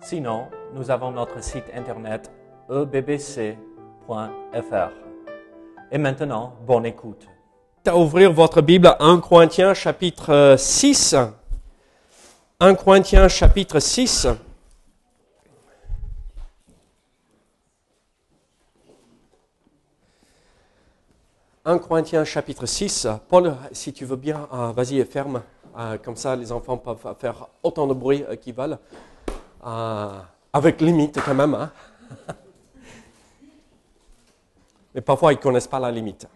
[0.00, 2.30] Sinon, nous avons notre site internet
[2.70, 3.56] ebbc.fr.
[5.90, 7.26] Et maintenant, bonne écoute.
[7.86, 11.16] À ouvrir votre Bible à 1 Corinthiens chapitre 6.
[12.60, 14.28] 1 Corinthiens chapitre 6.
[21.68, 23.06] «1 Corinthiens chapitre 6.
[23.28, 25.42] Paul, si tu veux bien, euh, vas-y et ferme.
[25.78, 28.78] Euh, comme ça, les enfants peuvent faire autant de bruit euh, qu'ils veulent.
[29.66, 30.08] Euh,
[30.52, 31.54] avec limite quand même.
[31.54, 31.70] Hein.
[34.94, 36.26] Mais parfois, ils ne connaissent pas la limite.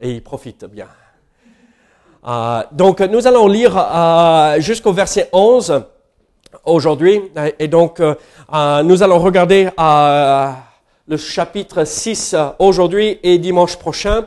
[0.00, 0.88] Et ils profitent bien.
[2.26, 5.82] Euh, donc, nous allons lire euh, jusqu'au verset 11
[6.64, 7.22] aujourd'hui.
[7.58, 9.68] Et donc, nous allons regarder
[11.08, 14.26] le chapitre 6 aujourd'hui et dimanche prochain.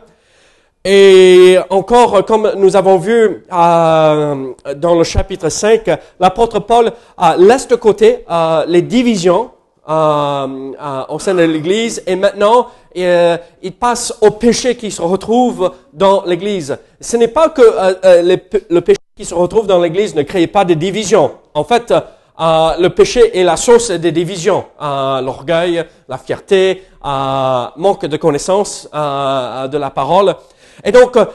[0.85, 5.81] Et encore, comme nous avons vu euh, dans le chapitre 5,
[6.21, 6.87] l'apôtre Paul
[7.21, 9.51] euh, laisse de côté euh, les divisions
[9.85, 16.77] au sein de l'Église et maintenant il passe au péché qui se retrouve dans l'Église.
[17.01, 20.75] Ce n'est pas que le péché qui se retrouve dans l'Église ne crée pas de
[20.75, 21.31] divisions.
[21.55, 21.91] En fait,
[22.37, 24.65] le péché est la source des divisions.
[24.79, 30.35] L'orgueil, la fierté, manque de connaissance de la parole.
[30.83, 31.25] Et donc, euh,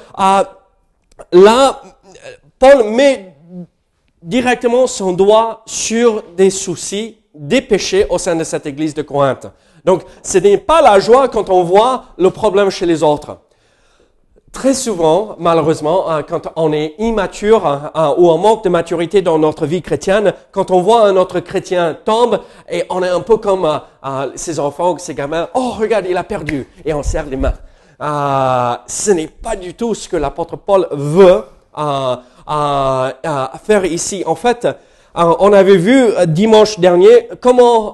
[1.32, 1.82] là,
[2.58, 3.34] Paul met
[4.22, 9.46] directement son doigt sur des soucis, des péchés au sein de cette église de Corinthe.
[9.84, 13.38] Donc, ce n'est pas la joie quand on voit le problème chez les autres.
[14.50, 19.20] Très souvent, malheureusement, hein, quand on est immature hein, hein, ou en manque de maturité
[19.20, 22.40] dans notre vie chrétienne, quand on voit un autre chrétien tombe
[22.70, 26.22] et on est un peu comme euh, ces enfants, ces gamins, oh regarde, il a
[26.22, 27.54] perdu, et on serre les mains.
[28.00, 31.44] Euh, ce n'est pas du tout ce que l'apôtre Paul veut
[31.78, 32.16] euh,
[32.50, 34.24] euh, faire ici.
[34.26, 34.66] En fait,
[35.14, 37.92] on avait vu dimanche dernier comment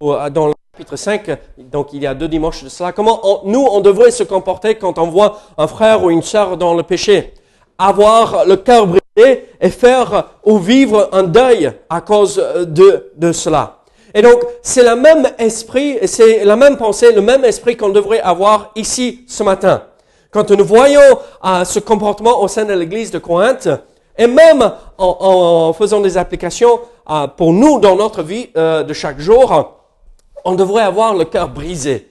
[0.00, 1.30] dans le chapitre 5,
[1.70, 4.98] donc il y a deux dimanches de cela, comment nous, on devrait se comporter quand
[4.98, 7.32] on voit un frère ou une sœur dans le péché.
[7.78, 12.36] Avoir le cœur brisé et faire ou vivre un deuil à cause
[12.66, 13.75] de, de cela.
[14.16, 18.22] Et donc, c'est le même esprit, c'est la même pensée, le même esprit qu'on devrait
[18.22, 19.82] avoir ici ce matin.
[20.30, 23.68] Quand nous voyons euh, ce comportement au sein de l'église de Corinthe,
[24.16, 29.20] et même en, faisant des applications euh, pour nous dans notre vie euh, de chaque
[29.20, 29.74] jour,
[30.46, 32.10] on devrait avoir le cœur brisé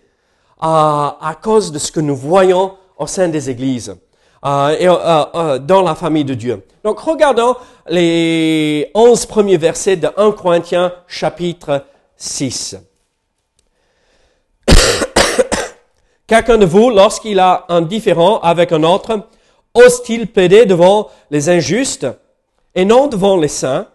[0.62, 3.96] à cause de ce que nous voyons au sein des églises
[4.80, 6.64] et dans la famille de Dieu.
[6.84, 7.56] Donc regardons
[7.88, 11.84] les onze premiers versets de 1 Corinthiens chapitre
[12.18, 12.78] 6.
[16.28, 19.28] Quelqu'un de vous, lorsqu'il a un différent avec un autre,
[19.74, 22.08] ose-t-il plaider devant les injustes
[22.74, 23.88] et non devant les saints?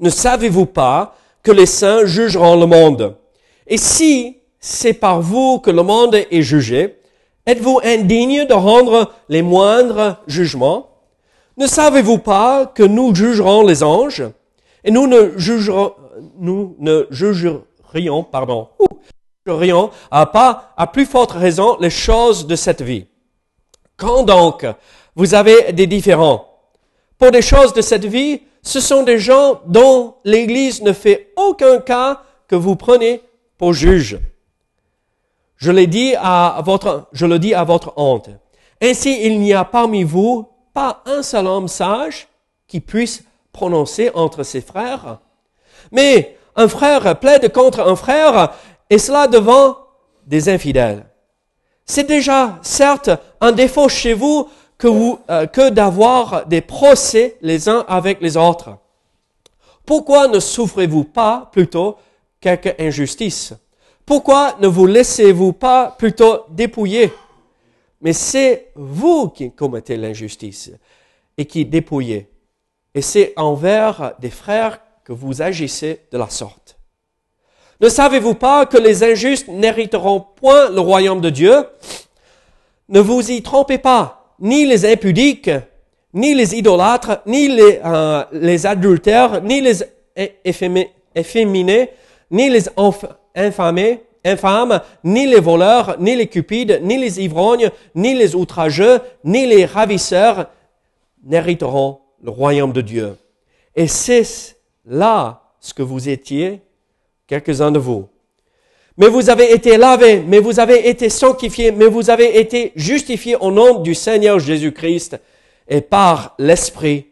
[0.00, 3.16] Ne savez-vous pas que les saints jugeront le monde?
[3.66, 6.98] Et si c'est par vous que le monde est jugé,
[7.46, 10.90] êtes-vous indigne de rendre les moindres jugements?
[11.56, 14.24] Ne savez-vous pas que nous jugerons les anges
[14.84, 15.92] et nous ne jugerons,
[16.36, 18.68] nous ne jugerions, pardon,
[19.46, 23.06] jugerions à pas, à plus forte raison, les choses de cette vie.
[23.96, 24.66] Quand donc
[25.14, 26.46] vous avez des différends
[27.18, 31.78] pour des choses de cette vie, ce sont des gens dont l'Église ne fait aucun
[31.78, 33.22] cas que vous prenez
[33.58, 34.18] pour juge.
[35.56, 38.30] Je l'ai dit à votre, je le dis à votre honte.
[38.82, 42.26] Ainsi, il n'y a parmi vous pas un seul homme sage
[42.66, 45.20] qui puisse prononcer entre ses frères
[45.94, 48.52] mais un frère plaide contre un frère,
[48.90, 49.78] et cela devant
[50.26, 51.06] des infidèles.
[51.86, 53.10] C'est déjà, certes,
[53.40, 54.48] un défaut chez vous
[54.84, 58.76] euh, que d'avoir des procès les uns avec les autres.
[59.86, 61.96] Pourquoi ne souffrez-vous pas plutôt
[62.40, 63.54] quelque injustice?
[64.04, 67.12] Pourquoi ne vous laissez-vous pas plutôt dépouiller?
[68.02, 70.70] Mais c'est vous qui commettez l'injustice
[71.38, 72.28] et qui dépouillez.
[72.94, 76.78] Et c'est envers des frères que vous agissez de la sorte.
[77.80, 81.66] Ne savez-vous pas que les injustes n'hériteront point le royaume de Dieu?
[82.88, 85.50] Ne vous y trompez pas, ni les impudiques,
[86.12, 89.82] ni les idolâtres, ni les, euh, adultères, ni les
[91.14, 91.90] efféminés,
[92.30, 92.68] ni les
[93.34, 99.64] infâmes, ni les voleurs, ni les cupides, ni les ivrognes, ni les outrageux, ni les
[99.64, 100.46] ravisseurs
[101.24, 103.16] n'hériteront le royaume de Dieu.
[103.74, 104.53] Et c'est
[104.86, 106.60] là ce que vous étiez,
[107.26, 108.08] quelques-uns de vous.
[108.96, 113.36] Mais vous avez été lavés, mais vous avez été sanctifiés, mais vous avez été justifiés
[113.36, 115.20] au nom du Seigneur Jésus-Christ
[115.68, 117.06] et par l'Esprit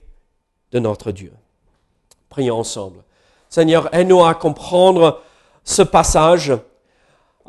[0.70, 1.32] de notre Dieu.
[2.28, 3.02] Prions ensemble.
[3.48, 5.20] Seigneur, aide-nous à comprendre
[5.64, 6.52] ce passage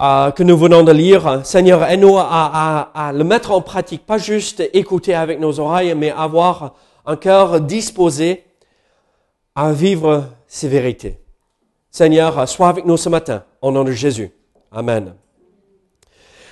[0.02, 1.46] euh, que nous venons de lire.
[1.46, 6.10] Seigneur, aide-nous à, à, le mettre en pratique, pas juste écouter avec nos oreilles, mais
[6.10, 6.74] avoir
[7.06, 8.44] un cœur disposé
[9.56, 11.20] à vivre ces vérités.
[11.92, 14.32] Seigneur, sois avec nous ce matin, au nom de Jésus.
[14.72, 15.14] Amen.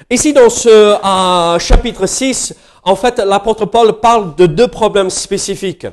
[0.09, 2.53] Ici, dans ce euh, chapitre 6,
[2.83, 5.87] en fait, l'apôtre Paul parle de deux problèmes spécifiques.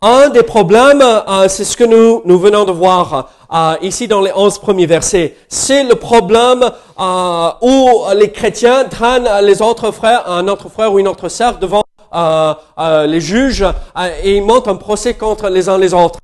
[0.00, 4.32] Un des problèmes, euh, c'est ce que nous, venons de voir euh, ici dans les
[4.34, 5.36] 11 premiers versets.
[5.48, 6.68] C'est le problème
[7.60, 11.84] où les chrétiens traînent les autres frères, un autre frère ou une autre sœur devant
[13.06, 13.64] les juges
[14.24, 16.18] et ils montent un procès contre les uns les autres.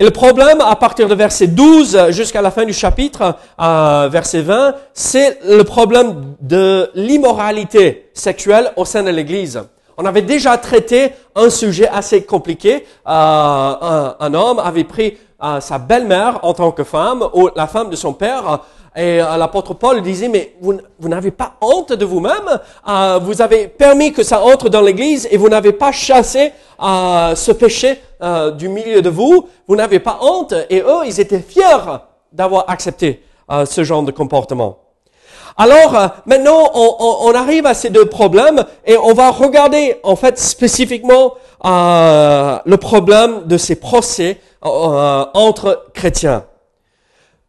[0.00, 4.42] Et le problème, à partir de verset 12 jusqu'à la fin du chapitre, euh, verset
[4.42, 9.62] 20, c'est le problème de l'immoralité sexuelle au sein de l'Église.
[9.98, 12.86] On avait déjà traité un sujet assez compliqué.
[13.06, 17.90] Euh, un, homme avait pris euh, sa belle-mère en tant que femme, ou la femme
[17.90, 18.60] de son père,
[18.94, 23.40] et euh, l'apôtre Paul disait, mais vous, vous n'avez pas honte de vous-même, euh, vous
[23.40, 26.52] avez permis que ça entre dans l'Église et vous n'avez pas chassé
[26.82, 30.52] euh, ce péché euh, du milieu de vous, vous n'avez pas honte.
[30.68, 31.62] Et eux, ils étaient fiers
[32.32, 34.78] d'avoir accepté euh, ce genre de comportement.
[35.56, 35.92] Alors
[36.24, 40.38] maintenant, on, on, on, arrive à ces deux problèmes et on va regarder en fait
[40.38, 46.44] spécifiquement le problème de ces procès entre chrétiens.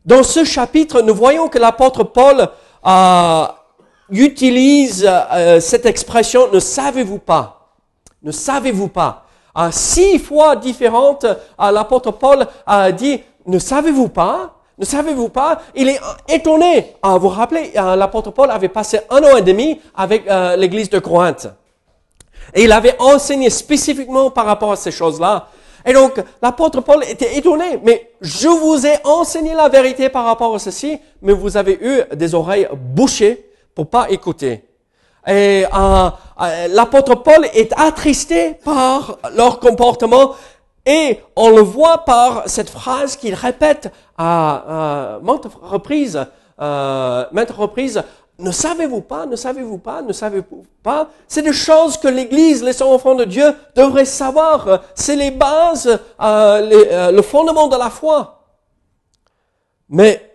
[0.05, 2.49] Dans ce chapitre, nous voyons que l'apôtre Paul
[2.85, 3.45] euh,
[4.09, 7.69] utilise euh, cette expression ne savez-vous pas?
[8.21, 9.25] Ne savez-vous pas?
[9.57, 14.55] Euh, Six fois différentes, euh, l'apôtre Paul a dit ne savez-vous pas?
[14.77, 15.61] Ne savez-vous pas?
[15.73, 16.95] Il est étonné.
[17.01, 20.25] vous vous rappelez, l'apôtre Paul avait passé un an et demi avec
[20.57, 21.47] l'église de Corinthe.
[22.55, 25.47] Et il avait enseigné spécifiquement par rapport à ces choses-là.
[25.85, 30.55] Et donc, l'apôtre Paul était étonné, mais je vous ai enseigné la vérité par rapport
[30.55, 34.63] à ceci, mais vous avez eu des oreilles bouchées pour pas écouter.
[35.27, 36.09] Et euh,
[36.41, 40.35] euh, l'apôtre Paul est attristé par leur comportement
[40.85, 46.25] et on le voit par cette phrase qu'il répète à, maintes reprises,
[46.61, 48.03] euh, maintes reprises,
[48.43, 52.83] ne savez-vous pas, ne savez-vous pas, ne savez-vous pas C'est des choses que l'Église, les
[52.83, 54.81] enfants de Dieu, devraient savoir.
[54.93, 58.43] C'est les bases, euh, euh, le fondement de la foi.
[59.87, 60.29] Mais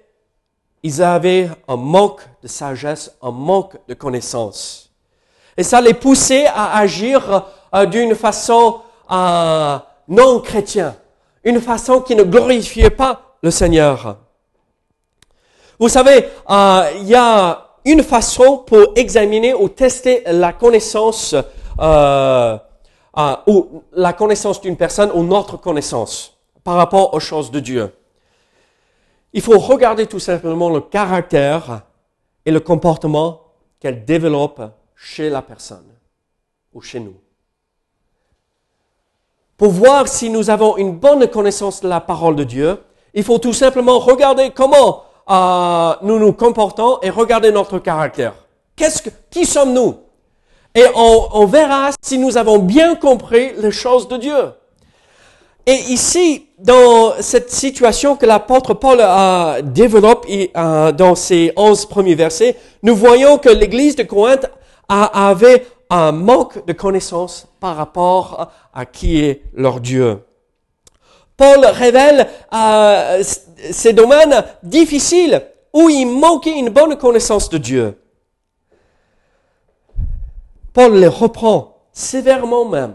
[0.82, 4.90] ils avaient un manque de sagesse, un manque de connaissance.
[5.56, 7.44] Et ça les poussait à agir
[7.74, 10.94] euh, d'une façon non chrétienne,
[11.44, 14.16] une façon qui ne glorifiait pas le Seigneur.
[15.78, 16.28] Vous savez,
[17.00, 21.34] il y a une façon pour examiner ou tester la connaissance
[21.80, 22.58] euh,
[23.16, 27.92] euh, ou la connaissance d'une personne ou notre connaissance par rapport aux choses de Dieu.
[29.32, 31.82] Il faut regarder tout simplement le caractère
[32.44, 33.42] et le comportement
[33.80, 34.62] qu'elle développe
[34.94, 35.86] chez la personne
[36.72, 37.16] ou chez nous.
[39.56, 42.78] Pour voir si nous avons une bonne connaissance de la parole de Dieu,
[43.14, 48.34] il faut tout simplement regarder comment euh, nous nous comportons et regardez notre caractère.
[48.76, 49.96] Qu'est-ce que, qui sommes-nous?
[50.74, 54.52] Et on, verra si nous avons bien compris les choses de Dieu.
[55.66, 59.02] Et ici, dans cette situation que l'apôtre Paul
[59.64, 64.46] développe euh, dans ses onze premiers versets, nous voyons que l'église de Corinthe
[64.88, 70.20] avait un manque de connaissance par rapport à qui est leur Dieu.
[71.38, 73.22] Paul révèle euh,
[73.70, 75.40] ces domaines difficiles
[75.72, 78.02] où il manquait une bonne connaissance de Dieu.
[80.72, 82.94] Paul les reprend sévèrement même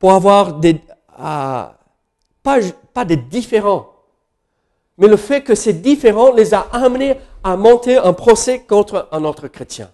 [0.00, 0.80] pour avoir des,
[1.20, 1.64] euh,
[2.42, 3.92] pas, des différents,
[4.98, 9.22] mais le fait que ces différents les a amenés à monter un procès contre un
[9.24, 9.90] autre chrétien.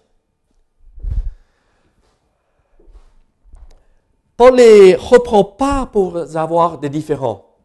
[4.36, 7.56] Paul ne les reprend pas pour avoir des différends.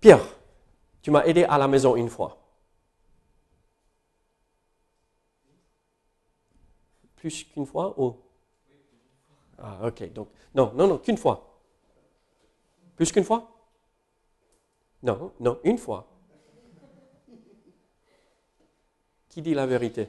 [0.00, 0.24] Pierre,
[1.02, 2.38] tu m'as aidé à la maison une fois.
[7.16, 8.16] Plus qu'une fois ou?
[9.58, 10.12] Ah, ok.
[10.12, 11.60] Donc, non, non, non, qu'une fois.
[12.96, 13.48] Plus qu'une fois?
[15.02, 16.06] Non, non, une fois.
[19.28, 20.08] Qui dit la vérité?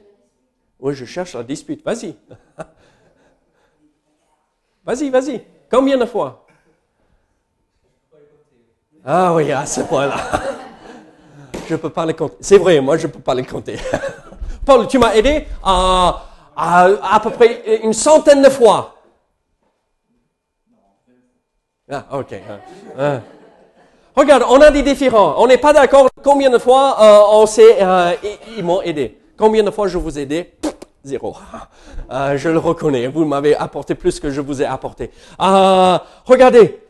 [0.78, 1.84] Oui, je cherche la dispute.
[1.84, 2.16] Vas-y.
[4.84, 5.53] Vas-y, vas-y.
[5.70, 6.46] Combien de fois?
[9.04, 10.16] Ah oui, à ce point-là.
[11.68, 12.36] Je ne peux pas les compter.
[12.40, 13.76] C'est vrai, moi, je ne peux pas les compter.
[14.66, 16.22] Paul, tu m'as aidé à,
[16.54, 18.96] à, peu près une centaine de fois.
[21.90, 22.32] Ah, ok.
[22.32, 22.58] Hein.
[22.98, 23.22] Hein.
[24.14, 25.34] Regarde, on a des différents.
[25.38, 26.08] On n'est pas d'accord.
[26.22, 28.12] Combien de fois euh, on s'est, euh,
[28.56, 29.18] ils m'ont aidé.
[29.36, 30.52] Combien de fois je vous ai aidé?
[31.04, 31.36] Zéro.
[32.10, 33.06] Euh, je le reconnais.
[33.06, 35.10] Vous m'avez apporté plus que je vous ai apporté.
[35.38, 36.82] regardez,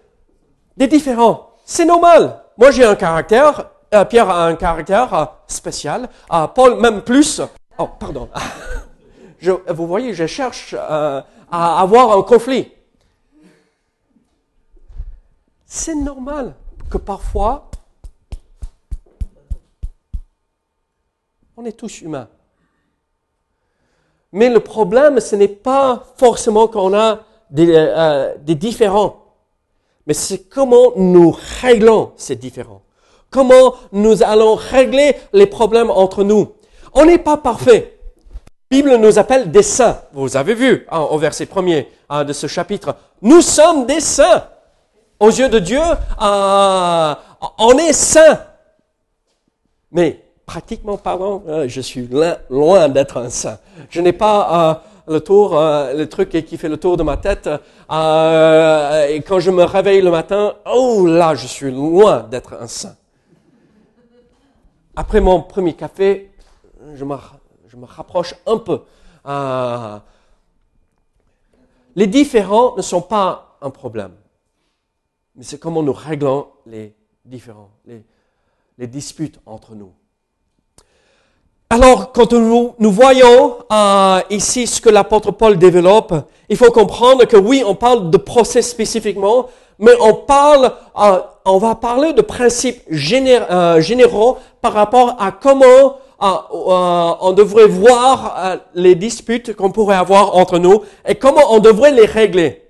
[0.76, 1.50] des différents.
[1.64, 2.42] C'est normal.
[2.56, 3.70] Moi, j'ai un caractère.
[4.08, 6.08] Pierre a un caractère spécial.
[6.54, 7.40] Paul, même plus.
[7.78, 8.28] Oh, pardon.
[9.68, 12.72] Vous voyez, je cherche à avoir un conflit.
[15.76, 16.54] C'est normal
[16.88, 17.68] que parfois,
[21.56, 22.28] on est tous humains.
[24.34, 29.14] Mais le problème, ce n'est pas forcément qu'on a des, euh, des différends,
[30.08, 32.82] mais c'est comment nous réglons ces différends.
[33.30, 36.52] Comment nous allons régler les problèmes entre nous.
[36.92, 37.96] On n'est pas parfait.
[38.72, 40.00] La Bible nous appelle des saints.
[40.12, 42.96] Vous avez vu hein, au verset premier hein, de ce chapitre.
[43.22, 44.48] Nous sommes des saints.
[45.20, 47.14] Aux yeux de Dieu, euh,
[47.58, 48.40] on est saint.
[49.92, 50.23] Mais
[50.54, 52.08] pratiquement parlant, euh, je suis
[52.48, 53.58] loin, d'être un saint.
[53.90, 54.38] Je n'ai pas
[55.08, 57.48] euh, le tour, le truc qui fait le tour de ma tête.
[57.48, 62.94] et quand je me réveille le matin, oh là, je suis loin d'être un saint.
[64.94, 66.30] Après mon premier café,
[66.94, 67.16] je me,
[67.66, 68.78] je me rapproche un peu.
[71.96, 74.12] les différents ne sont pas un problème
[75.34, 76.94] mais c'est comment nous réglons les
[77.24, 79.92] différents, les, disputes entre nous.
[81.74, 86.14] Alors, quand nous, nous voyons euh, ici ce que l'apôtre Paul développe,
[86.48, 89.46] il faut comprendre que oui, on parle de procès spécifiquement,
[89.80, 95.96] mais on parle, euh, on va parler de principes euh, généraux par rapport à comment
[96.20, 102.06] on devrait voir les disputes qu'on pourrait avoir entre nous et comment on devrait les
[102.06, 102.62] régler.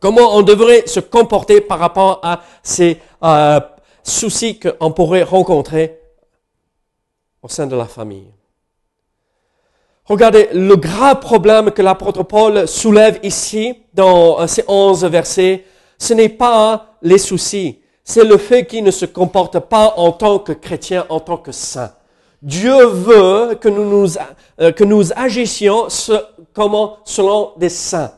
[0.00, 2.98] Comment on devrait se comporter par rapport à ces
[4.02, 6.03] soucis qu'on pourrait rencontrer
[7.44, 8.32] au sein de la famille.
[10.06, 15.64] Regardez le grave problème que l'apôtre Paul soulève ici dans ces onze versets.
[15.98, 20.38] Ce n'est pas les soucis, c'est le fait qu'il ne se comporte pas en tant
[20.38, 21.92] que chrétien, en tant que saint.
[22.40, 24.18] Dieu veut que nous, nous,
[24.60, 25.88] euh, que nous agissions
[26.52, 28.12] comment, selon des saints,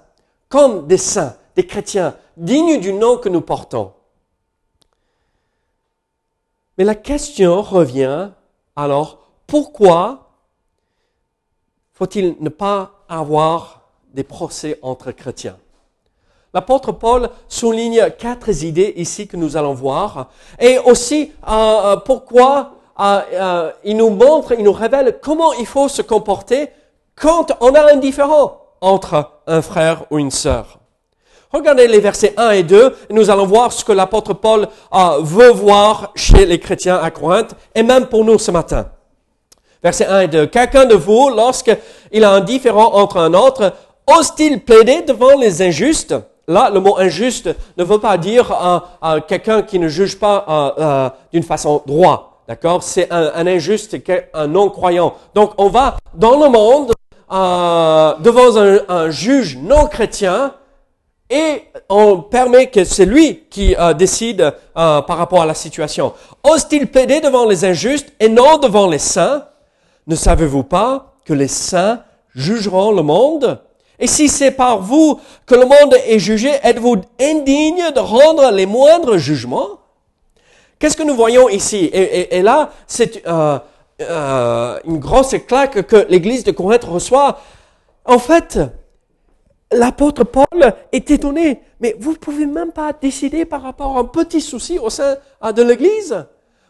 [0.49, 3.93] comme des saints des chrétiens dignes du nom que nous portons.
[6.79, 8.31] Mais la question revient
[8.77, 10.29] alors, pourquoi
[11.95, 13.81] faut-il ne pas avoir
[14.13, 15.57] des procès entre chrétiens?
[16.53, 22.73] L'apôtre Paul souligne quatre idées ici que nous allons voir, et aussi euh, euh, pourquoi
[22.99, 26.69] euh, il nous montre, il nous révèle comment il faut se comporter
[27.15, 30.79] quand on a un différent entre un frère ou une sœur.
[31.53, 34.99] Regardez les versets 1 et 2, et nous allons voir ce que l'apôtre Paul euh,
[35.21, 38.87] veut voir chez les chrétiens à Corinthe, et même pour nous ce matin.
[39.83, 40.47] Versets 1 et 2.
[40.47, 43.73] Quelqu'un de vous, lorsqu'il a un différent entre un autre,
[44.07, 46.15] ose-t-il plaider devant les injustes?
[46.49, 51.11] Là, le mot injuste ne veut pas dire euh, quelqu'un qui ne juge pas euh,
[51.33, 52.23] d'une façon droite.
[52.49, 52.83] D'accord?
[52.83, 53.97] C'est un, injuste,
[54.33, 55.15] un non-croyant.
[55.35, 56.93] Donc, on va dans le monde
[57.29, 58.57] devant
[58.89, 60.53] un, juge non chrétien
[61.29, 66.13] et on permet que c'est lui qui euh, décide euh, par rapport à la situation.
[66.45, 69.45] Ose-t-il plaider devant les injustes et non devant les saints?
[70.07, 72.03] Ne savez-vous pas que les saints
[72.35, 73.61] jugeront le monde?
[73.99, 78.67] Et si c'est par vous que le monde est jugé, êtes-vous indigne de rendre les
[78.67, 79.81] moindres jugements?
[80.79, 81.91] Qu'est-ce que nous voyons ici?
[81.93, 83.59] Et, là, c'est euh,
[84.85, 87.41] une grosse claque que l'Église de Corinthe reçoit.
[88.05, 88.61] En fait,
[89.73, 91.61] l'apôtre Paul est étonné.
[91.81, 95.17] Mais vous ne pouvez même pas décider par rapport à un petit souci au sein
[95.45, 96.27] euh, de l'Église.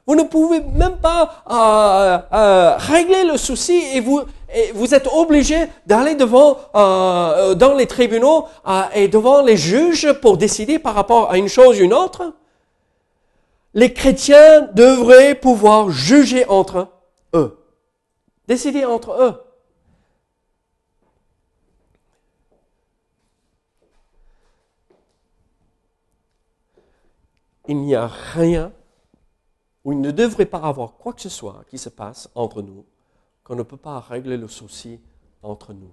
[0.06, 6.14] Vous ne pouvez même pas euh, euh, régler le souci et vous, êtes obligé d'aller
[6.14, 8.44] devant dans les tribunaux
[8.94, 12.34] et devant les juges pour décider par rapport à une chose ou une autre.
[13.74, 16.86] Les chrétiens devraient pouvoir juger entre
[17.34, 17.58] eux,
[18.46, 19.45] décider entre eux.
[27.68, 28.72] Il n'y a rien
[29.84, 32.84] où il ne devrait pas avoir quoi que ce soit qui se passe entre nous,
[33.44, 35.00] qu'on ne peut pas régler le souci
[35.42, 35.92] entre nous.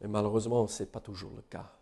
[0.00, 1.72] Mais malheureusement, ce n'est pas toujours le cas.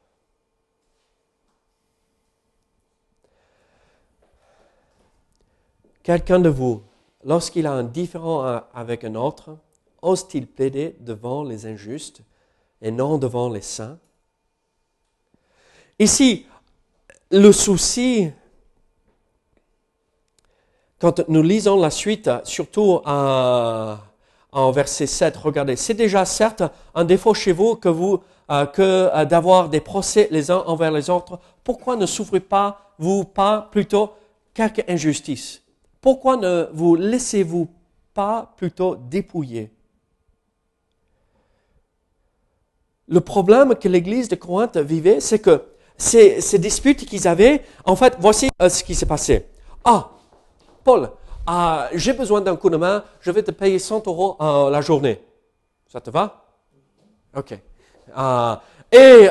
[6.03, 6.83] Quelqu'un de vous,
[7.25, 8.43] lorsqu'il a un différent
[8.75, 9.57] avec un autre,
[10.01, 12.23] ose-t-il plaider devant les injustes
[12.81, 13.99] et non devant les saints?
[16.03, 16.47] Ici,
[17.31, 18.29] le souci,
[20.99, 26.65] quand nous lisons la suite, surtout en, verset 7, regardez, c'est déjà certes
[26.97, 30.91] un défaut chez vous que, vous, euh, que euh, d'avoir des procès les uns envers
[30.91, 31.39] les autres.
[31.63, 34.11] Pourquoi ne souffrez pas, vous pas plutôt
[34.55, 35.63] quelque injustice?
[36.01, 37.69] Pourquoi ne vous laissez-vous
[38.13, 39.71] pas plutôt dépouiller?
[43.07, 45.63] Le problème que l'église de Corinthe vivait, c'est que
[45.97, 49.47] ces, disputes qu'ils avaient, en fait, voici euh, ce qui s'est passé.
[49.85, 50.11] Ah,
[50.85, 51.11] Paul,
[51.47, 54.81] ah, j'ai besoin d'un coup de main, je vais te payer 100 euros euh, la
[54.81, 55.21] journée.
[55.89, 56.45] Ça te va?
[57.37, 57.59] Ok.
[58.15, 59.29] Ah, et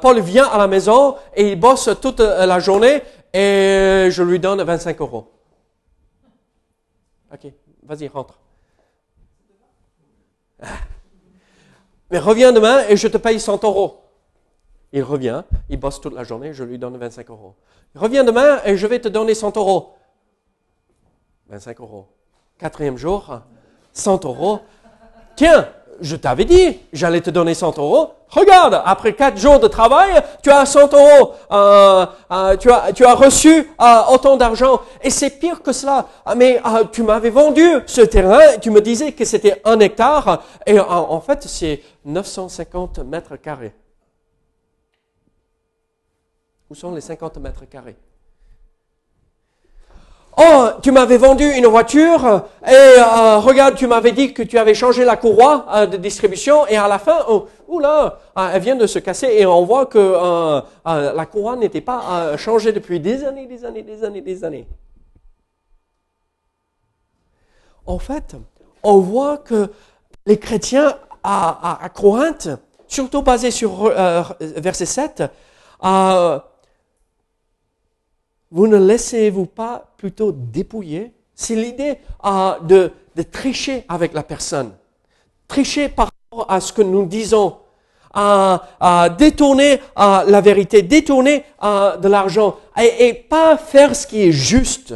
[0.00, 3.02] Paul vient à la maison et il bosse toute la journée
[3.34, 5.30] et je lui donne 25 euros.
[7.30, 7.52] Ok,
[7.82, 8.38] vas-y, rentre.
[12.10, 14.01] Mais reviens demain et je te paye 100 euros.
[14.92, 17.54] Il revient, il bosse toute la journée, je lui donne 25 euros.
[17.94, 19.94] Il revient demain et je vais te donner 100 euros.
[21.48, 22.06] 25 euros.
[22.58, 23.40] Quatrième jour,
[23.92, 24.60] 100 euros.
[25.36, 25.68] Tiens,
[26.00, 28.10] je t'avais dit, j'allais te donner 100 euros.
[28.28, 31.32] Regarde, après quatre jours de travail, tu as 100 euros.
[31.50, 34.80] Euh, euh, tu, as, tu as reçu euh, autant d'argent.
[35.02, 36.06] Et c'est pire que cela.
[36.36, 36.60] Mais
[36.92, 38.58] tu m'avais vendu ce terrain.
[38.60, 40.42] Tu me disais que c'était un hectare.
[40.66, 43.74] Et en fait, c'est 950 mètres carrés.
[46.72, 47.96] Où sont les 50 mètres carrés?
[50.38, 54.72] Oh, tu m'avais vendu une voiture et euh, regarde, tu m'avais dit que tu avais
[54.72, 58.74] changé la courroie euh, de distribution et à la fin, oh, oula, euh, elle vient
[58.74, 63.44] de se casser et on voit que la courroie n'était pas changée depuis des années,
[63.44, 64.66] des années, des années, des années.
[67.84, 68.34] En fait,
[68.82, 69.68] on voit que
[70.24, 72.48] les chrétiens à, à, Corinthe,
[72.88, 73.92] surtout basés sur
[74.40, 75.24] verset 7,
[78.52, 82.92] vous ne laissez-vous pas plutôt dépouiller C'est l'idée de,
[83.30, 84.72] tricher avec la personne?
[85.48, 87.56] Tricher par rapport à ce que nous disons.
[88.14, 94.94] à détourner la vérité, détourner de l'argent et, et, pas faire ce qui est juste.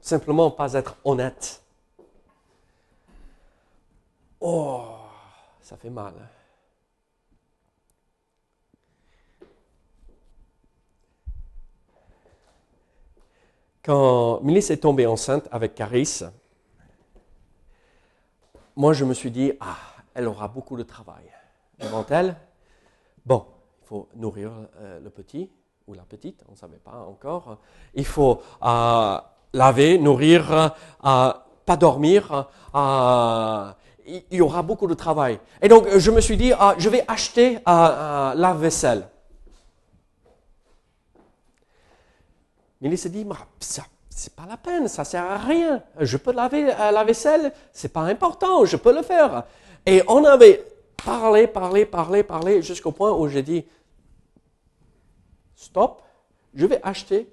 [0.00, 1.60] Simplement pas être honnête.
[4.40, 4.84] Oh,
[5.60, 6.14] ça fait mal.
[13.86, 16.22] Quand Mélisse est tombée enceinte avec Caris,
[18.74, 19.76] moi je me suis dit, ah,
[20.12, 21.22] elle aura beaucoup de travail
[21.78, 22.34] devant elle.
[23.24, 23.46] Bon,
[23.80, 25.48] il faut nourrir euh, le petit
[25.86, 27.58] ou la petite, on ne savait pas encore.
[27.94, 29.18] Il faut euh,
[29.52, 31.32] laver, nourrir, euh,
[31.64, 32.48] pas dormir.
[34.04, 35.38] il y aura beaucoup de travail.
[35.62, 39.08] Et donc je me suis dit, ah, je vais acheter la vaisselle.
[42.80, 43.26] Il s'est dit,
[43.60, 45.82] ça, c'est pas la peine, ça sert à rien.
[46.00, 49.44] Je peux laver euh, la vaisselle, c'est pas important, je peux le faire.
[49.84, 50.64] Et on avait
[51.04, 53.64] parlé, parlé, parlé, parlé, jusqu'au point où j'ai dit,
[55.54, 56.02] stop,
[56.54, 57.32] je vais acheter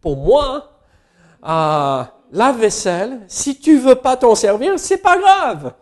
[0.00, 0.72] pour moi
[1.44, 3.20] euh, la vaisselle.
[3.28, 5.74] Si tu veux pas t'en servir, c'est pas grave.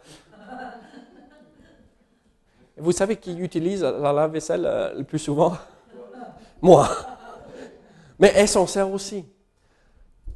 [2.76, 5.56] Vous savez qui utilise la lave-vaisselle euh, le plus souvent?
[6.60, 6.88] Moi.
[8.18, 9.24] Mais elle s'en sert aussi?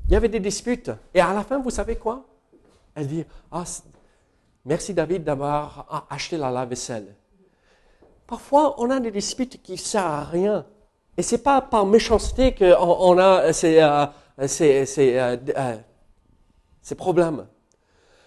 [0.09, 0.91] Il y avait des disputes.
[1.15, 2.25] Et à la fin, vous savez quoi?
[2.95, 3.65] Elle dit, ah,
[4.65, 7.15] merci David d'avoir acheté la lave-vaisselle.
[8.27, 10.67] Parfois, on a des disputes qui ne servent à rien.
[11.17, 14.07] Et ce n'est pas par méchanceté qu'on on a ces, euh,
[14.39, 15.77] euh, euh,
[16.83, 17.47] ces problèmes.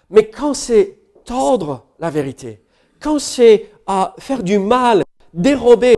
[0.09, 2.63] Mais quand c'est tordre la vérité,
[2.99, 3.69] quand c'est
[4.19, 5.95] faire du mal, dérober,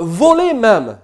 [0.00, 0.98] voler même,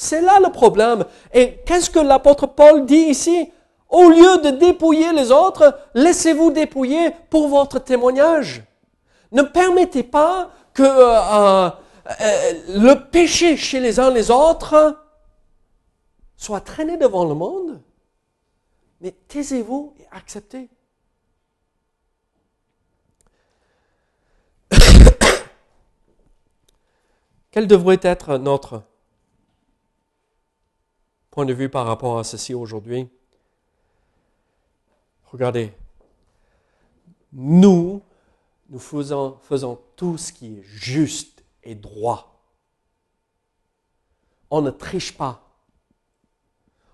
[0.00, 1.04] c'est là le problème.
[1.34, 3.52] Et qu'est-ce que l'apôtre Paul dit ici?
[3.90, 8.62] Au lieu de dépouiller les autres, laissez-vous dépouiller pour votre témoignage.
[9.30, 11.72] Ne permettez pas que euh, euh,
[12.68, 14.96] le péché chez les uns les autres
[16.34, 17.82] soit traîné devant le monde,
[19.02, 20.70] mais taisez-vous et acceptez.
[27.50, 28.84] Quel devrait être notre
[31.40, 33.08] point de vue par rapport à ceci aujourd'hui.
[35.24, 35.72] Regardez,
[37.32, 38.02] nous,
[38.68, 42.44] nous faisons, faisons tout ce qui est juste et droit.
[44.50, 45.40] On ne triche pas.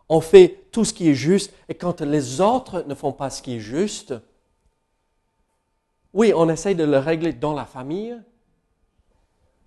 [0.09, 3.43] On fait tout ce qui est juste et quand les autres ne font pas ce
[3.43, 4.15] qui est juste,
[6.13, 8.17] oui, on essaye de le régler dans la famille,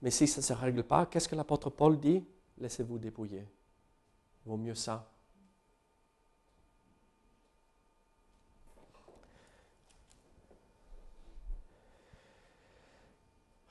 [0.02, 2.24] mais si ça ne se règle pas, qu'est-ce que l'apôtre Paul dit?
[2.60, 3.46] Laissez-vous dépouiller.
[4.50, 5.08] Vaut mieux ça.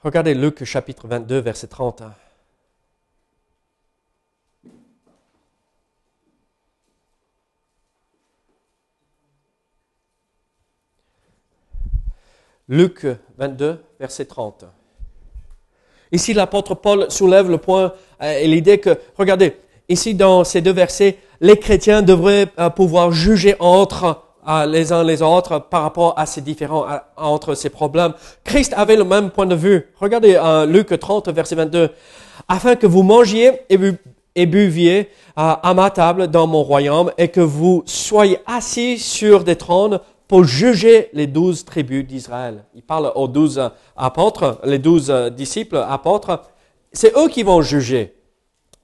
[0.04, 2.04] Regardez Luc chapitre 22, verset 30.
[12.68, 13.04] Luc
[13.36, 14.66] 22, verset 30.
[16.12, 19.56] Ici, l'apôtre Paul soulève le point euh, et l'idée que, regardez,
[19.88, 25.04] ici dans ces deux versets, les chrétiens devraient euh, pouvoir juger entre euh, les uns
[25.04, 28.14] les autres par rapport à ces différents, entre ces problèmes.
[28.44, 29.86] Christ avait le même point de vue.
[30.00, 31.90] Regardez Luc 30, verset 22.
[32.48, 33.52] Afin que vous mangiez
[34.34, 39.56] et buviez à ma table dans mon royaume et que vous soyez assis sur des
[39.56, 42.64] trônes pour juger les douze tribus d'Israël.
[42.74, 46.42] Il parle aux douze apôtres, les douze disciples apôtres.
[46.92, 48.17] C'est eux qui vont juger.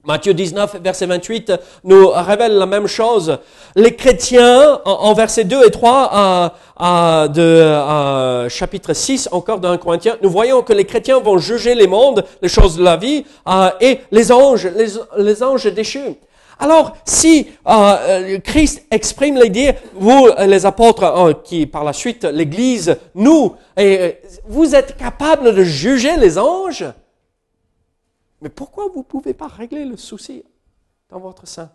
[0.05, 3.39] Matthieu 19, verset 28 nous révèle la même chose.
[3.75, 6.53] Les chrétiens, en, verset 2 et 3
[7.33, 12.23] de chapitre 6 encore d'un Corinthien, nous voyons que les chrétiens vont juger les mondes,
[12.41, 14.67] les choses de la vie, euh, et les anges,
[15.17, 16.15] les, anges déchus.
[16.59, 22.97] Alors, si euh, euh, Christ exprime l'idée, vous, les apôtres, qui par la suite, l'Église,
[23.15, 23.55] nous,
[24.47, 26.85] vous êtes capables de juger les anges,
[28.41, 30.43] mais pourquoi vous ne pouvez pas régler le souci
[31.09, 31.71] dans votre sein?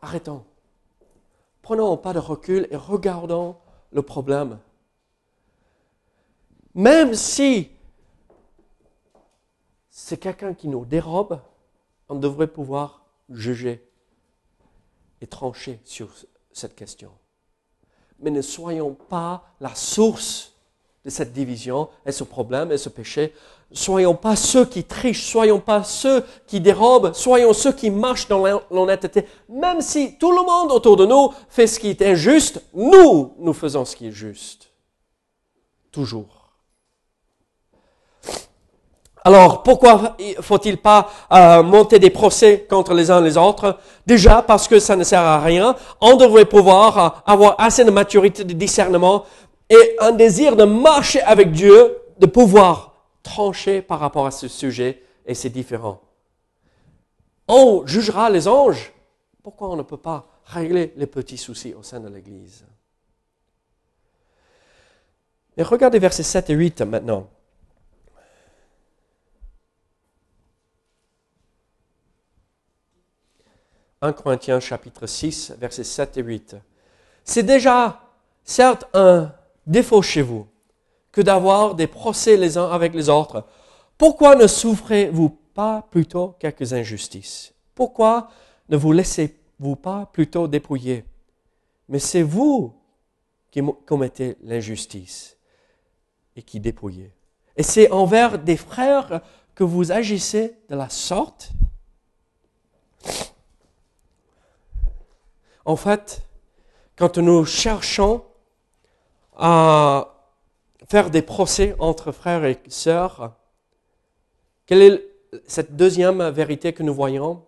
[0.00, 0.44] Arrêtons.
[1.62, 3.56] Prenons un pas de recul et regardons
[3.92, 4.58] le problème.
[6.74, 7.70] Même si
[9.90, 11.40] c'est quelqu'un qui nous dérobe,
[12.08, 13.84] on devrait pouvoir juger
[15.20, 16.14] et trancher sur
[16.52, 17.10] cette question.
[18.20, 20.54] Mais ne soyons pas la source
[21.08, 23.32] de cette division et ce problème et ce péché.
[23.72, 28.44] Soyons pas ceux qui trichent, soyons pas ceux qui dérobent, soyons ceux qui marchent dans
[28.70, 29.24] l'honnêteté.
[29.48, 33.54] Même si tout le monde autour de nous fait ce qui est injuste, nous, nous
[33.54, 34.70] faisons ce qui est juste.
[35.90, 36.38] Toujours.
[39.24, 43.78] Alors, pourquoi faut-il pas euh, monter des procès contre les uns les autres?
[44.06, 45.74] Déjà parce que ça ne sert à rien.
[46.00, 49.24] On devrait pouvoir euh, avoir assez de maturité, de discernement
[49.70, 55.02] et un désir de marcher avec Dieu, de pouvoir trancher par rapport à ce sujet
[55.26, 56.00] et c'est différent.
[57.46, 58.92] On jugera les anges.
[59.42, 62.64] Pourquoi on ne peut pas régler les petits soucis au sein de l'Église?
[65.56, 67.28] Et regardez versets 7 et 8 maintenant.
[74.00, 76.56] 1 Corinthiens chapitre 6, versets 7 et 8.
[77.24, 78.00] C'est déjà,
[78.44, 79.32] certes, un
[79.68, 80.46] défaut chez vous
[81.12, 83.46] que d'avoir des procès les uns avec les autres.
[83.96, 87.54] Pourquoi ne souffrez-vous pas plutôt quelques injustices?
[87.74, 88.30] Pourquoi
[88.68, 91.04] ne vous laissez-vous pas plutôt dépouiller?
[91.88, 92.74] Mais c'est vous
[93.50, 95.36] qui commettez l'injustice
[96.36, 97.12] et qui dépouillez.
[97.56, 99.20] Et c'est envers des frères
[99.54, 101.52] que vous agissez de la sorte
[105.64, 106.22] En fait,
[106.96, 108.24] quand nous cherchons
[109.38, 110.14] à
[110.88, 113.34] faire des procès entre frères et sœurs,
[114.66, 115.04] quelle est
[115.46, 117.44] cette deuxième vérité que nous voyons?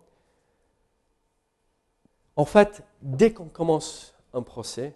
[2.37, 4.95] En fait, dès qu'on commence un procès,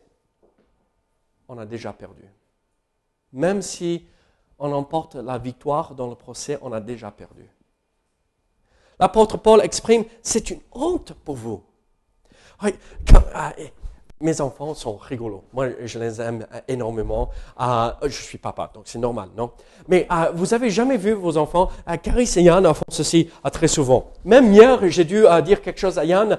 [1.49, 2.25] on a déjà perdu.
[3.33, 4.07] Même si
[4.59, 7.51] on emporte la victoire dans le procès, on a déjà perdu.
[9.01, 11.63] L'apôtre Paul exprime, c'est une honte pour vous
[13.35, 13.53] ah,
[14.21, 15.45] mes enfants sont rigolos.
[15.53, 17.31] Moi, je les aime énormément.
[17.57, 19.51] Ah, je suis papa, donc c'est normal, non?
[19.89, 21.69] Mais ah, vous avez jamais vu vos enfants?
[22.03, 24.13] Caris et Yann font ceci très souvent.
[24.25, 26.39] Même hier, j'ai dû dire quelque chose à Yann.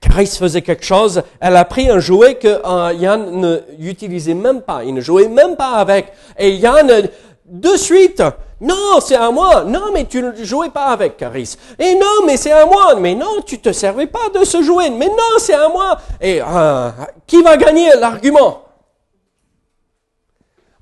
[0.00, 1.22] Caris faisait quelque chose.
[1.40, 4.84] Elle a pris un jouet que Yann n'utilisait même pas.
[4.84, 6.12] Il ne jouait même pas avec.
[6.38, 7.08] Et Yann,
[7.44, 8.22] de suite,
[8.60, 9.64] non, c'est à moi.
[9.64, 11.56] Non, mais tu ne jouais pas avec Caris.
[11.78, 12.94] Et non, mais c'est à moi.
[12.96, 14.90] Mais non, tu te servais pas de ce jouet.
[14.90, 15.98] Mais non, c'est à moi.
[16.20, 16.90] Et euh,
[17.26, 18.64] qui va gagner l'argument?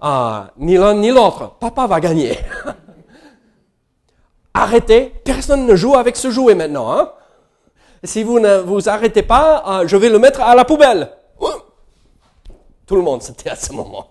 [0.00, 1.52] Ah, ni l'un ni l'autre.
[1.60, 2.36] Papa va gagner.
[4.54, 6.92] arrêtez, personne ne joue avec ce jouet maintenant.
[6.92, 7.12] Hein?
[8.02, 11.12] Si vous ne vous arrêtez pas, euh, je vais le mettre à la poubelle.
[12.86, 14.08] Tout le monde, c'était à ce moment.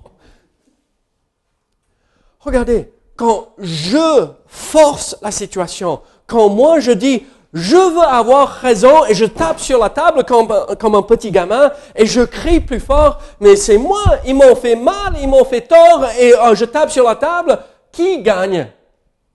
[2.39, 9.15] Regardez, quand je force la situation, quand moi je dis, je veux avoir raison et
[9.15, 13.55] je tape sur la table comme, un petit gamin et je crie plus fort, mais
[13.55, 17.05] c'est moi, ils m'ont fait mal, ils m'ont fait tort et euh, je tape sur
[17.05, 17.59] la table,
[17.91, 18.71] qui gagne?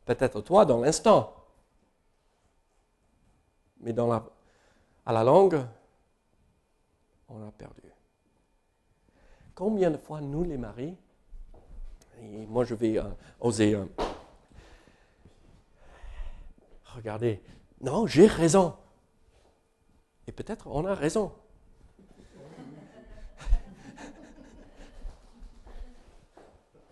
[0.05, 1.33] Peut-être toi dans l'instant.
[3.81, 4.23] Mais dans la,
[5.05, 5.61] à la langue,
[7.29, 7.83] on a perdu.
[9.55, 10.97] Combien de fois nous les maris,
[12.23, 13.05] et moi je vais euh,
[13.41, 13.85] oser euh,
[16.95, 17.43] regardez,
[17.81, 18.77] non, j'ai raison.
[20.27, 21.33] Et peut-être on a raison.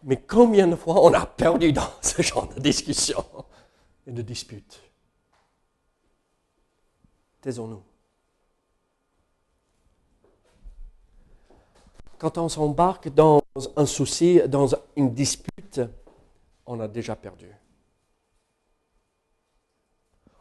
[0.02, 3.24] Mais combien de fois on a perdu dans ce genre de discussion
[4.06, 4.80] et de dispute?
[7.40, 7.89] Taisons-nous.
[12.20, 13.42] Quand on s'embarque dans
[13.76, 15.80] un souci, dans une dispute,
[16.66, 17.48] on a déjà perdu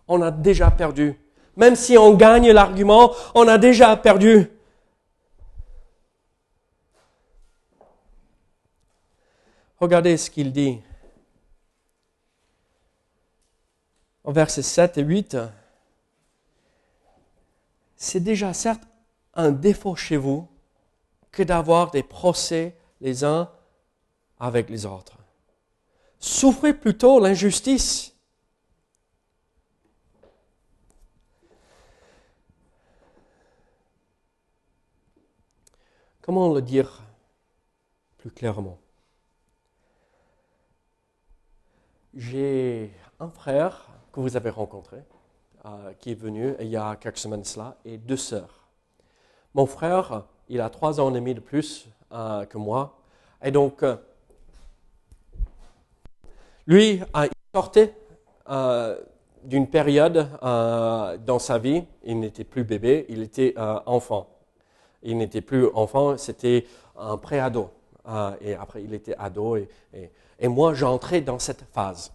[0.09, 1.15] on a déjà perdu.
[1.55, 4.49] Même si on gagne l'argument, on a déjà perdu.
[9.79, 10.81] Regardez ce qu'il dit.
[14.23, 15.37] En versets 7 et 8,
[17.95, 18.83] c'est déjà certes
[19.33, 20.47] un défaut chez vous
[21.31, 23.49] que d'avoir des procès les uns
[24.39, 25.17] avec les autres.
[26.19, 28.13] Souffrez plutôt l'injustice
[36.29, 37.01] Comment le dire
[38.19, 38.77] plus clairement?
[42.13, 44.97] J'ai un frère que vous avez rencontré,
[45.65, 48.67] euh, qui est venu il y a quelques semaines cela, et deux sœurs.
[49.55, 52.99] Mon frère, il a trois ans et demi de plus euh, que moi,
[53.41, 53.95] et donc, euh,
[56.67, 57.95] lui, il sortait
[59.43, 64.27] d'une période dans sa vie, il n'était plus bébé, il était enfant.
[65.01, 66.65] Il n'était plus enfant, c'était
[66.97, 67.71] un pré-ado.
[68.41, 69.55] Et après, il était ado.
[69.55, 69.67] Et,
[70.39, 72.11] et, moi, j'entrais dans cette phase.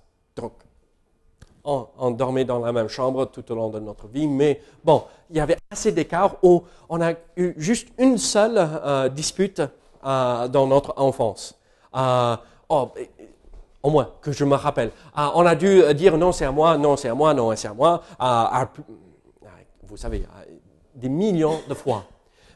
[1.64, 5.36] On, dormait dans la même chambre tout au long de notre vie, mais bon, il
[5.36, 9.62] y avait assez d'écart où on a eu juste une seule euh, dispute
[10.04, 11.58] euh, dans notre enfance.
[11.96, 12.36] Euh,
[12.68, 12.90] oh,
[13.82, 14.90] au moins que je me rappelle.
[15.16, 17.74] on a dû dire non, c'est à moi, non, c'est à moi, non, c'est à
[17.74, 18.02] moi.
[19.86, 20.26] vous savez,
[20.94, 22.04] des millions de fois.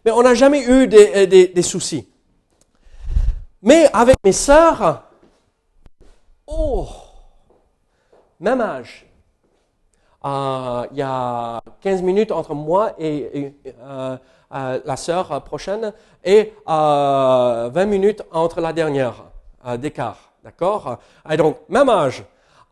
[0.04, 2.08] Mais on n'a jamais eu des, euh, soucis.
[3.62, 5.02] Mais avec mes sœurs,
[6.46, 6.88] oh,
[8.40, 9.06] même âge.
[10.24, 14.16] Euh, il y a 15 minutes entre moi et, euh,
[14.50, 15.92] la sœur prochaine
[16.24, 19.24] et 20 minutes entre la dernière
[19.76, 20.32] d'écart.
[20.42, 20.98] D'accord?
[21.30, 22.24] Et donc, même âge.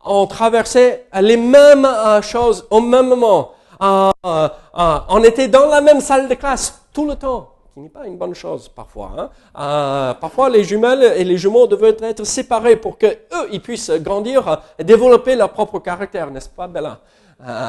[0.04, 1.86] On traversait les mêmes
[2.22, 3.52] choses au même moment.
[3.80, 8.16] on était dans la même salle de classe tout le temps, qui n'est pas une
[8.16, 9.12] bonne chose parfois.
[9.18, 9.30] Hein.
[9.54, 13.90] Euh, parfois, les jumelles et les jumeaux devraient être séparés pour que eux, ils puissent
[13.90, 17.00] grandir et développer leur propre caractère, n'est-ce pas, Bella?
[17.46, 17.68] Euh,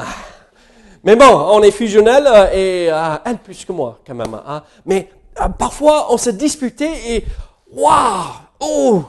[1.04, 4.32] Mais bon, on est fusionnels et euh, elle plus que moi, quand même.
[4.46, 4.62] Hein.
[4.86, 5.10] Mais
[5.58, 7.24] parfois, on se disputait et
[7.70, 9.04] waouh, oh,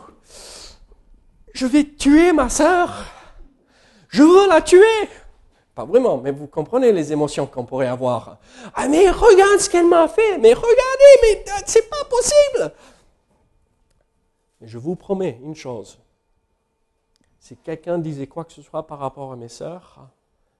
[1.53, 3.05] je vais tuer ma sœur.
[4.09, 5.07] Je veux la tuer.
[5.79, 8.35] Pas vraiment, mais vous comprenez les émotions qu'on pourrait avoir.
[8.75, 12.73] Ah mais regarde ce qu'elle m'a fait, mais regardez, mais euh, c'est pas possible.
[14.59, 15.97] Je vous promets une chose.
[17.39, 20.09] Si quelqu'un disait quoi que ce soit par rapport à mes sœurs,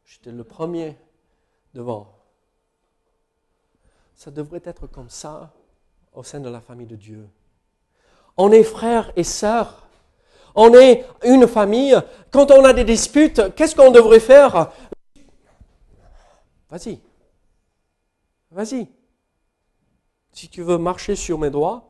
[0.06, 0.96] j'étais le premier
[1.74, 2.08] devant.
[4.16, 5.52] Ça devrait être comme ça
[6.14, 7.28] au sein de la famille de Dieu.
[8.38, 9.86] On est frères et sœurs.
[10.56, 11.98] On est une famille.
[12.32, 14.72] Quand on a des disputes, qu'est-ce qu'on devrait faire?
[16.70, 17.00] Vas-y.
[18.52, 18.88] Vas-y.
[20.32, 21.84] Si tu veux marcher sur mes droits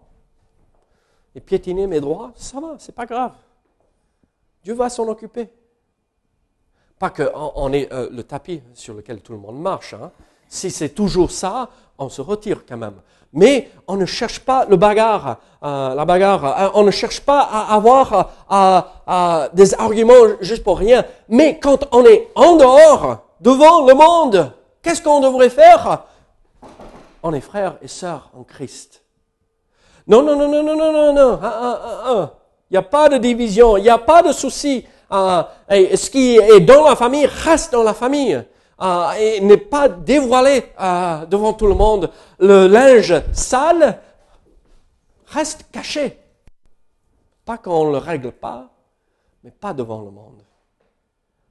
[1.36, 3.34] et piétiner mes droits, ça va, c'est pas grave.
[4.63, 5.50] Dieu va s'en occuper.
[6.98, 9.94] Pas qu'on ait euh, le tapis sur lequel tout le monde marche.
[9.94, 10.12] Hein.
[10.48, 13.02] Si c'est toujours ça, on se retire quand même.
[13.32, 16.46] Mais on ne cherche pas le bagarre, euh, la bagarre.
[16.46, 21.06] Euh, on ne cherche pas à avoir des arguments juste pour rien.
[21.28, 26.06] Mais quand on est en dehors, devant le monde, Qu'est-ce qu'on devrait faire?
[27.22, 29.04] On est frères et sœurs en Christ.
[30.08, 32.32] Non, non, non, non, non, non, non, non.
[32.70, 34.86] Il n'y a pas de division, il n'y a pas de souci.
[35.70, 38.44] Et ce qui est dans la famille reste dans la famille.
[39.20, 40.72] Et n'est pas dévoilé
[41.28, 42.10] devant tout le monde.
[42.39, 44.00] Le linge sale
[45.28, 46.18] reste caché.
[47.44, 48.70] Pas qu'on ne le règle pas,
[49.44, 50.44] mais pas devant le monde.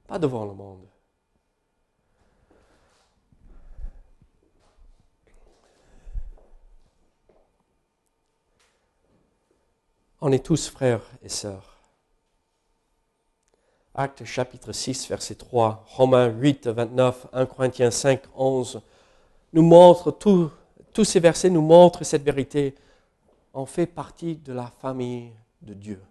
[0.07, 0.85] Pas devant le monde.
[10.21, 11.77] On est tous frères et sœurs.
[13.95, 18.81] Actes chapitre 6, verset 3, Romains 8, 29, 1 Corinthiens 5, 11,
[19.53, 20.51] nous montrent, tous
[21.05, 22.75] ces versets nous montrent cette vérité.
[23.53, 26.01] On fait partie de la famille de Dieu.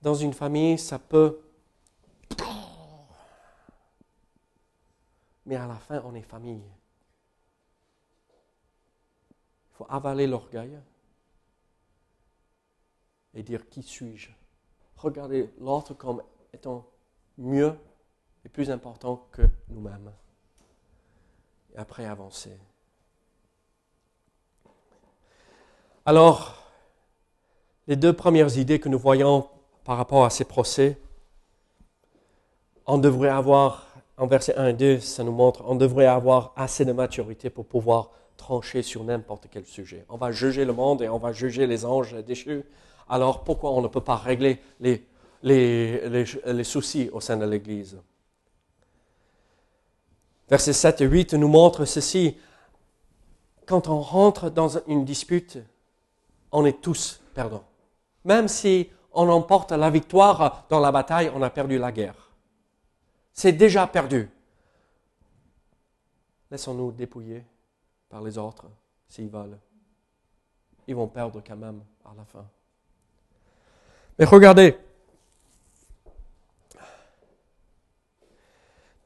[0.00, 1.40] Dans une famille, ça peut...
[5.46, 6.62] Mais à la fin, on est famille.
[9.70, 10.78] Il faut avaler l'orgueil
[13.34, 14.30] et dire qui suis-je?
[14.96, 16.86] Regarder l'autre comme étant
[17.36, 17.74] mieux
[18.44, 20.12] et plus important que nous-mêmes.
[21.74, 22.56] Et après avancer.
[26.06, 26.62] Alors,
[27.86, 29.48] les deux premières idées que nous voyons
[29.84, 30.98] par rapport à ces procès,
[32.86, 33.86] on devrait avoir,
[34.18, 37.66] en verset 1 et 2, ça nous montre, on devrait avoir assez de maturité pour
[37.66, 40.04] pouvoir trancher sur n'importe quel sujet.
[40.08, 42.64] On va juger le monde et on va juger les anges déchus
[43.08, 48.00] alors pourquoi on ne peut pas régler les, soucis au sein de l'Église?
[50.48, 52.36] Versets 7 et 8 nous montrent ceci.
[53.66, 55.58] Quand on rentre dans une dispute,
[56.52, 57.64] on est tous perdants.
[58.24, 62.30] Même si on emporte la victoire dans la bataille, on a perdu la guerre.
[63.32, 64.28] C'est déjà perdu.
[66.50, 67.44] Laissons-nous dépouiller
[68.08, 68.66] par les autres
[69.08, 69.58] s'ils veulent.
[70.86, 72.46] Ils vont perdre quand même à la fin.
[74.18, 74.76] Mais regardez,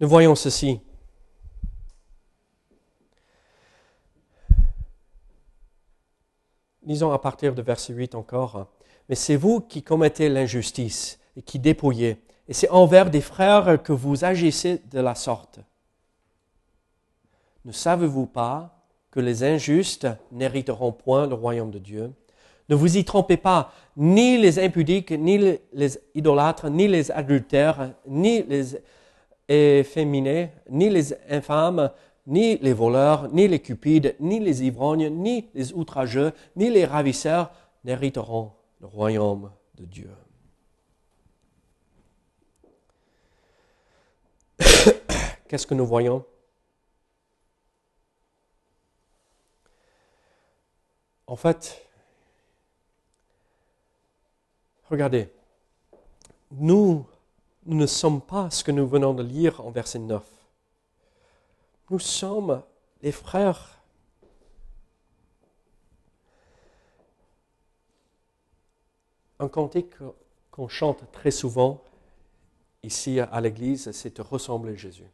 [0.01, 0.81] nous voyons ceci.
[6.83, 8.67] Lisons à partir de verset 8 encore.
[9.09, 13.93] Mais c'est vous qui commettez l'injustice et qui dépouillez, et c'est envers des frères que
[13.93, 15.61] vous agissez de la sorte.
[17.65, 22.13] Ne savez-vous pas que les injustes n'hériteront point le royaume de Dieu?
[22.69, 28.43] Ne vous y trompez pas, ni les impudiques, ni les idolâtres, ni les adultères, ni
[28.43, 28.77] les
[29.49, 31.91] efféminés, ni les infâmes,
[32.27, 37.51] ni les voleurs, ni les cupides, ni les ivrognes, ni les outrageux, ni les ravisseurs
[37.85, 40.11] n'hériteront le royaume de Dieu.
[45.49, 46.25] Qu'est-ce que nous voyons?
[51.27, 51.88] En fait,
[54.91, 55.31] Regardez,
[56.51, 57.07] nous,
[57.67, 60.25] ne sommes pas ce que nous venons de lire en verset 9.
[61.91, 62.63] Nous sommes
[63.03, 63.83] les frères.
[69.39, 69.95] Un cantique
[70.51, 71.83] qu'on chante très souvent
[72.83, 75.11] ici à l'église, c'est de ressembler Jésus.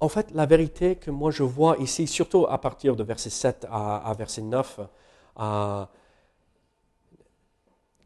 [0.00, 3.66] En fait, la vérité que moi je vois ici, surtout à partir de verset 7
[3.70, 4.80] à, verset 9,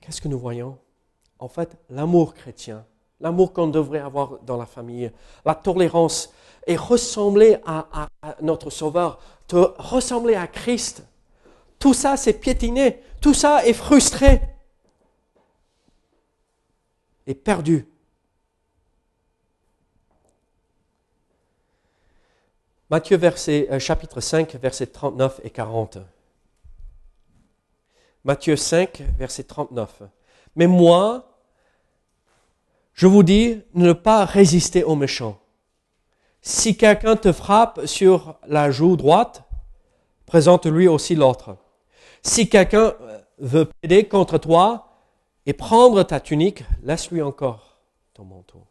[0.00, 0.78] qu'est-ce que nous voyons?
[1.38, 2.86] En fait, l'amour chrétien,
[3.20, 5.12] l'amour qu'on devrait avoir dans la famille,
[5.44, 6.32] la tolérance
[6.66, 11.04] et ressembler à, à notre Sauveur, te ressembler à Christ.
[11.78, 13.02] Tout ça, c'est piétiné.
[13.20, 14.40] Tout ça est frustré
[17.26, 17.91] et perdu
[22.92, 25.96] Matthieu verset, euh, chapitre 5, versets 39 et 40.
[28.22, 30.02] Matthieu 5, verset 39.
[30.56, 31.38] Mais moi,
[32.92, 35.40] je vous dis, ne pas résister aux méchants.
[36.42, 39.44] Si quelqu'un te frappe sur la joue droite,
[40.26, 41.56] présente-lui aussi l'autre.
[42.22, 44.98] Si quelqu'un euh, veut plaider contre toi
[45.46, 47.78] et prendre ta tunique, laisse-lui encore
[48.12, 48.66] ton manteau.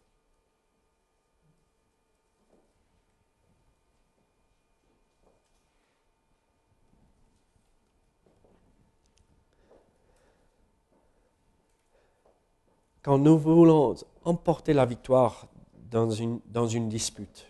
[13.02, 15.48] Quand nous voulons emporter la victoire
[15.90, 17.48] dans une, dispute,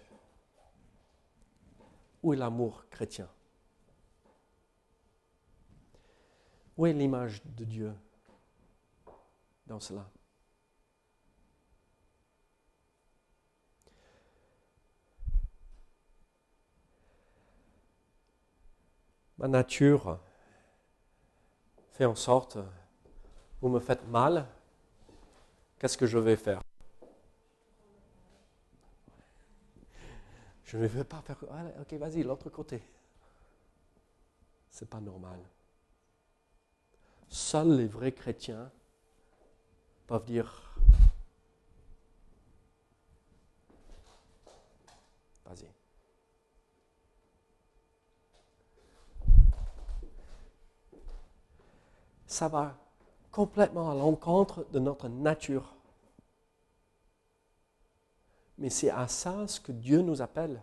[2.24, 3.28] où est l'amour chrétien?
[6.78, 7.94] Où est l'image de Dieu
[9.68, 10.10] dans cela?
[19.38, 20.20] Ma nature
[21.92, 22.58] fait en sorte,
[23.60, 24.48] vous me faites mal,
[25.82, 26.62] qu'est-ce que je vais faire?
[30.64, 31.38] Je ne vais pas faire.
[31.82, 32.84] ok, vas-y, l'autre côté.
[34.70, 35.40] C'est pas normal.
[37.30, 38.72] Seuls les vrais chrétiens
[40.06, 40.78] peuvent dire
[45.46, 45.66] Vas-y.
[52.28, 52.81] Ça va
[53.32, 55.74] complètement à l'encontre de notre nature.
[58.58, 60.62] Mais c'est à ça ce que Dieu nous appelle.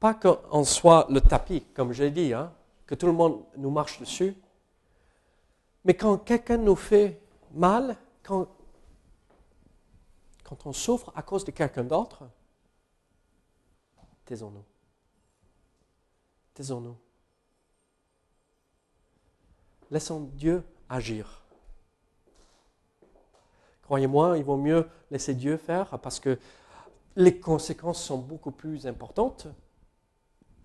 [0.00, 2.52] Pas qu'on soit le tapis, comme j'ai dit, hein,
[2.86, 4.36] que tout le monde nous marche dessus,
[5.84, 7.20] mais quand quelqu'un nous fait
[7.52, 8.46] mal, quand,
[10.44, 12.28] quand on souffre à cause de quelqu'un d'autre,
[14.26, 14.64] taisons-nous.
[16.54, 16.96] Taisons-nous.
[19.90, 21.42] Laissons Dieu agir.
[23.82, 26.38] Croyez-moi, il vaut mieux laisser Dieu faire parce que
[27.16, 29.48] les conséquences sont beaucoup plus importantes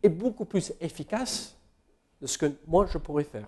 [0.04, 1.56] et beaucoup plus efficaces
[2.22, 3.48] de ce que moi je pourrais faire.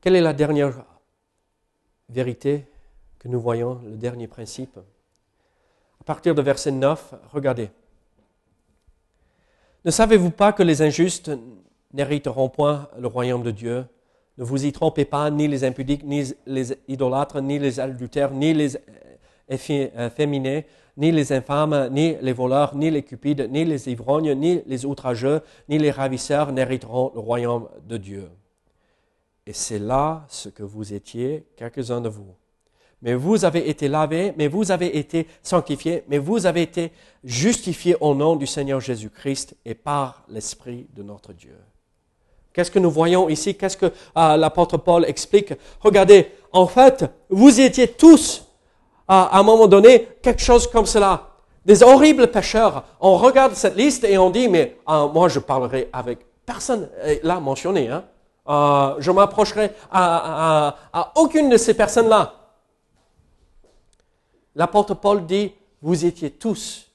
[0.00, 0.84] Quelle est la dernière
[2.08, 2.66] vérité
[3.20, 4.78] que nous voyons, le dernier principe?
[6.00, 7.70] À partir de verset 9, regardez.
[9.84, 11.30] Ne savez-vous pas que les injustes
[11.92, 13.84] n'hériteront point le royaume de Dieu?
[14.38, 18.54] Ne vous y trompez pas, ni les impudiques, ni les idolâtres, ni les adultères, ni
[18.54, 18.78] les
[19.48, 20.66] efféminés,
[20.96, 25.40] ni les infâmes, ni les voleurs, ni les cupides, ni les ivrognes, ni les outrageux,
[25.68, 28.30] ni les ravisseurs n'hériteront le royaume de Dieu.
[29.46, 32.34] Et c'est là ce que vous étiez, quelques-uns de vous.
[33.02, 36.92] Mais vous avez été lavés, mais vous avez été sanctifiés, mais vous avez été
[37.24, 41.56] justifiés au nom du Seigneur Jésus-Christ et par l'Esprit de notre Dieu.
[42.52, 43.56] Qu'est-ce que nous voyons ici?
[43.56, 45.54] Qu'est-ce que euh, l'apôtre Paul explique?
[45.80, 48.46] Regardez, en fait, vous étiez tous,
[49.08, 51.28] à un moment donné, quelque chose comme cela.
[51.64, 52.84] Des horribles pécheurs.
[53.00, 56.88] On regarde cette liste et on dit, mais euh, moi je parlerai avec personne,
[57.22, 58.04] là mentionné, hein,
[58.48, 60.74] euh, je m'approcherai à,
[61.14, 62.34] aucune de ces personnes-là.
[64.54, 66.86] L'apôtre Paul dit, vous étiez tous,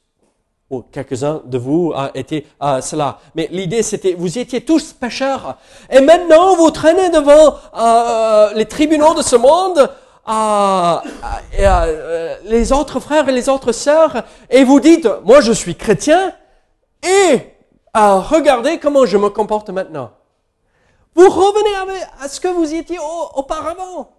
[0.69, 5.57] ou quelques-uns de vous ont été euh, cela, mais l'idée c'était, vous étiez tous pécheurs,
[5.89, 9.89] et maintenant vous traînez devant euh, les tribunaux de ce monde,
[12.43, 16.33] les autres frères et les autres sœurs, et vous dites, moi je suis chrétien,
[17.01, 17.39] et
[17.95, 20.11] regardez comment je me comporte maintenant.
[21.15, 22.99] Vous revenez à ce que vous étiez
[23.35, 24.16] auparavant.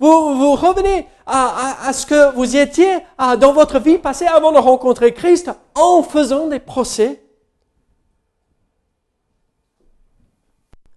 [0.00, 2.98] Vous, revenez à, ce que vous étiez
[3.40, 7.22] dans votre vie passée avant de rencontrer Christ en faisant des procès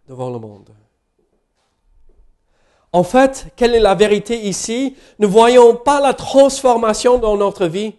[0.07, 0.69] devant le monde.
[2.93, 4.95] En fait, quelle est la vérité ici?
[5.19, 7.95] Ne voyons pas la transformation dans notre vie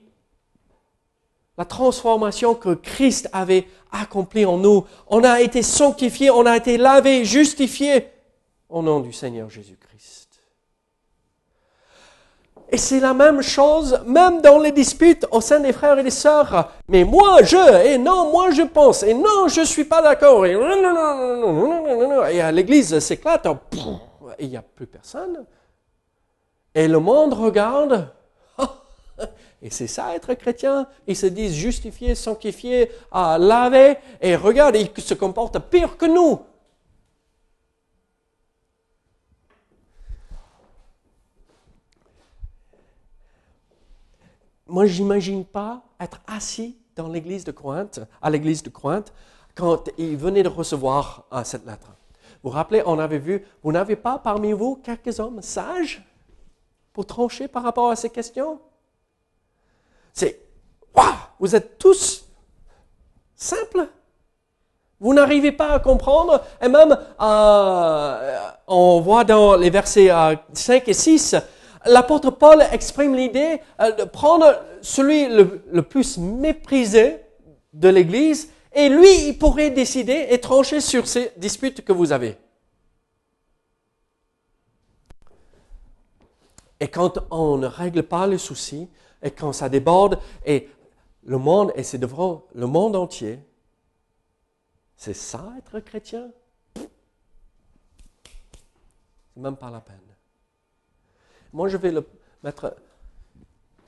[1.58, 4.84] la transformation que Christ avait accomplie en nous.
[5.06, 8.06] On a été sanctifié, on a été lavé, justifié
[8.68, 10.11] au nom du Seigneur Jésus-Christ.
[12.74, 16.10] Et c'est la même chose, même dans les disputes au sein des frères et des
[16.10, 16.72] sœurs.
[16.88, 20.52] Mais moi, je, et non, moi, je pense, et non, je suis pas d'accord, et
[22.34, 23.46] et à l'église s'éclate,
[24.38, 25.44] et il n'y a plus personne.
[26.74, 28.08] Et le monde regarde,
[29.62, 30.86] et c'est ça être chrétien.
[31.06, 36.40] Ils se disent justifiés, sanctifiés, à laver, et regarde, ils se comportent pire que nous.
[44.66, 49.12] Moi, j'imagine pas être assis dans l'église de Corinthe, à l'église de Corinthe,
[49.54, 51.88] quand ils venaient de recevoir euh, cette lettre.
[52.42, 56.02] Vous vous rappelez, on avait vu, vous n'avez pas parmi vous quelques hommes sages
[56.92, 58.60] pour trancher par rapport à ces questions?
[60.12, 60.40] C'est,
[60.94, 62.24] waouh, vous êtes tous
[63.34, 63.88] simples.
[65.00, 66.40] Vous n'arrivez pas à comprendre.
[66.60, 68.38] Et même, euh,
[68.68, 70.08] on voit dans les versets
[70.52, 71.36] 5 euh, et 6,
[71.86, 77.18] l'apôtre Paul exprime l'idée euh, de prendre celui le, plus méprisé
[77.72, 82.38] de l'Église et lui, il pourrait décider et trancher sur ces disputes que vous avez.
[86.80, 88.88] Et quand on ne règle pas les soucis,
[89.22, 90.68] et quand ça déborde, et
[91.24, 93.38] le monde, et c'est devant le monde entier,
[94.96, 96.30] c'est ça être chrétien?
[96.74, 100.11] C'est même pas la peine.
[101.52, 102.06] Moi, je vais le
[102.42, 102.74] mettre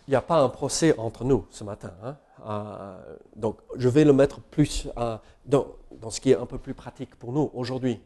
[0.07, 1.95] il n'y a pas un procès entre nous ce matin.
[2.03, 2.17] Hein.
[2.47, 6.59] Euh, donc, je vais le mettre plus euh, dans, dans ce qui est un peu
[6.59, 8.01] plus pratique pour nous aujourd'hui.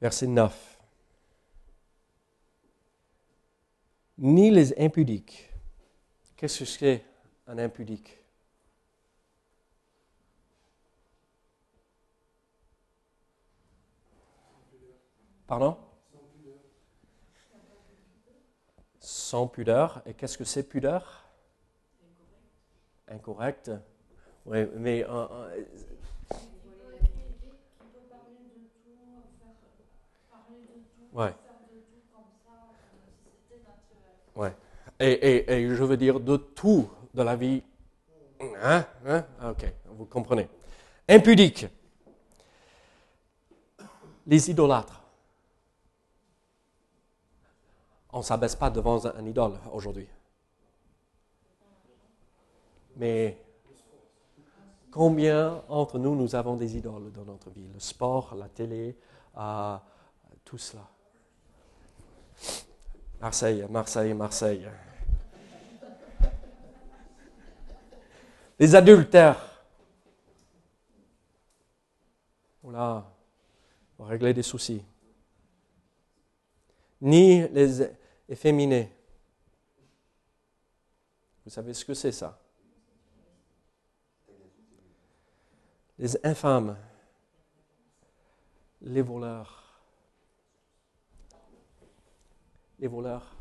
[0.00, 0.78] Verset 9.
[4.18, 5.48] Ni les impudiques.
[6.36, 7.04] Qu'est-ce que c'est
[7.46, 8.21] un impudique?
[15.52, 15.76] Pardon?
[19.00, 20.00] Sans pudeur.
[20.06, 21.26] Et qu'est-ce que c'est pudeur?
[23.06, 23.70] Incorrect.
[24.46, 25.64] Oui, mais euh, euh,
[31.12, 31.34] Ouais.
[34.34, 34.56] Ouais.
[35.00, 37.62] Et, et, et, je veux dire de tout de la vie.
[38.40, 38.86] Hein?
[39.04, 39.26] hein?
[39.38, 40.48] Ah, ok, vous comprenez.
[41.10, 41.66] Impudique.
[44.26, 45.01] Les idolâtres.
[48.12, 50.06] On ne s'abaisse pas devant un, idole aujourd'hui.
[52.96, 53.38] Mais
[54.90, 57.66] combien entre nous, nous avons des idoles dans notre vie?
[57.72, 58.94] Le sport, la télé,
[59.38, 59.76] euh,
[60.44, 60.86] tout cela.
[63.18, 64.68] Marseille, Marseille, Marseille.
[68.58, 69.40] Les adultères.
[72.62, 73.10] Voilà,
[73.96, 74.82] pour régler des soucis.
[77.00, 77.82] Ni les
[78.32, 78.90] efféminés.
[81.44, 82.40] Vous savez ce que c'est ça?
[85.98, 86.78] Les infâmes,
[88.80, 89.82] les voleurs,
[92.78, 93.36] les voleurs.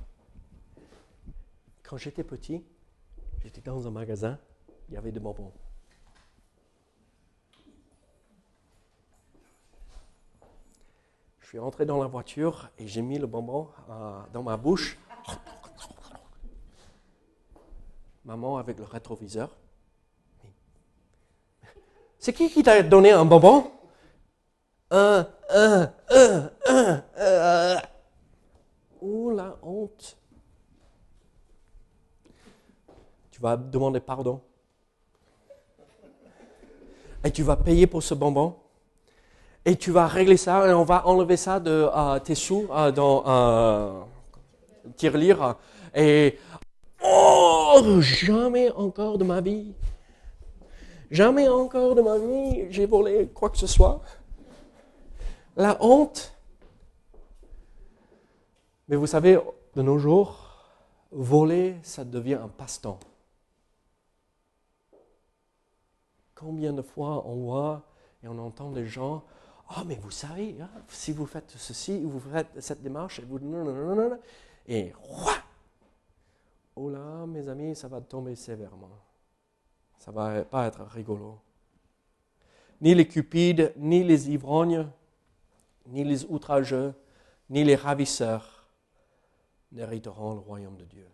[1.84, 2.64] Quand j'étais petit,
[3.42, 4.38] j'étais dans un magasin,
[4.90, 5.54] il y avait des bonbons.
[11.52, 14.98] Suis entré dans la voiture et j'ai mis le bonbon euh, dans ma bouche.
[18.24, 19.50] Maman avec le rétroviseur.
[22.20, 23.70] C'est qui qui t'a donné un bonbon?
[24.92, 25.92] Un, un.
[29.02, 30.18] Oh la honte.
[33.30, 34.40] Tu vas demander pardon.
[37.26, 38.61] Et tu vas payer pour ce bonbon?
[39.66, 42.92] Et tu vas régler ça et on va enlever ça de euh, tes sous euh,
[42.92, 44.08] dans un
[44.96, 45.56] tirelire.
[45.96, 46.38] Et
[47.04, 49.74] oh, jamais encore de ma vie.
[51.12, 54.02] Jamais encore de ma vie j'ai volé quoi que ce soit.
[55.56, 56.34] La honte
[58.92, 59.40] mais vous savez,
[59.76, 60.66] de nos jours,
[61.12, 63.00] voler, ça devient un passe-temps.
[66.36, 67.84] Combien de fois on voit
[68.22, 69.24] et on entend des gens,
[69.78, 73.40] oh mais vous savez, hein, si vous faites ceci, vous faites cette démarche, et vous...
[74.68, 74.94] Et
[76.76, 78.98] Oh là, mes amis, ça va tomber sévèrement.
[79.98, 81.40] Ça va pas être rigolo.
[82.80, 84.90] Ni les cupides, ni les ivrognes,
[85.88, 86.94] ni les outrageux,
[87.50, 88.70] ni les ravisseurs
[89.72, 91.08] n'hériteront le royaume de Dieu.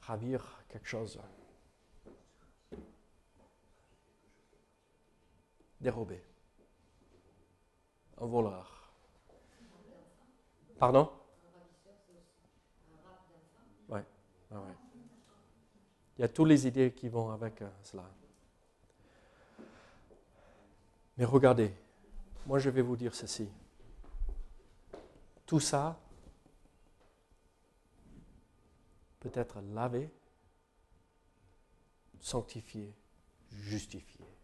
[0.00, 1.20] Ravir quelque chose.
[5.86, 6.20] Dérober.
[8.18, 8.92] Un voleur.
[10.80, 11.12] Pardon?
[13.88, 14.00] Oui.
[14.50, 14.58] Ouais.
[16.18, 18.02] Il y a toutes les idées qui vont avec euh, cela.
[21.18, 21.72] Mais regardez,
[22.46, 23.48] moi je vais vous dire ceci.
[25.46, 26.00] Tout ça
[29.20, 30.10] peut être lavé,
[32.18, 32.92] sanctifié,
[33.52, 34.35] justifié.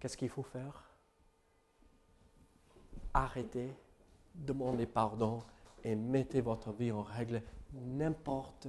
[0.00, 0.84] Qu'est-ce qu'il faut faire?
[3.12, 3.72] Arrêtez,
[4.34, 5.42] demandez pardon
[5.82, 7.42] et mettez votre vie en règle,
[7.72, 8.68] n'importe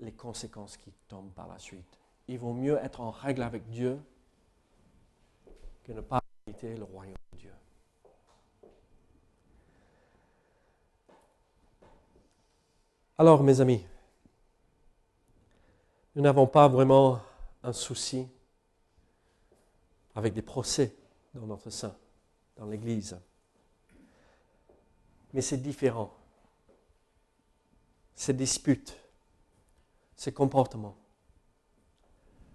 [0.00, 1.98] les conséquences qui tombent par la suite.
[2.28, 4.00] Il vaut mieux être en règle avec Dieu
[5.84, 7.52] que ne pas quitter le royaume de Dieu.
[13.18, 13.84] Alors, mes amis,
[16.14, 17.20] nous n'avons pas vraiment
[17.62, 18.26] un souci
[20.20, 20.94] avec des procès
[21.34, 21.96] dans notre sein,
[22.56, 23.18] dans l'Église.
[25.32, 26.14] Mais c'est différent.
[28.14, 28.94] Ces disputes,
[30.14, 30.96] ces comportements.